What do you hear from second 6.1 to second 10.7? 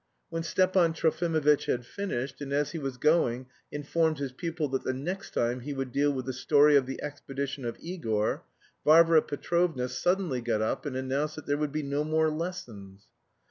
with "The Story of the Expedition of Igor," Varvara Petrovna suddenly got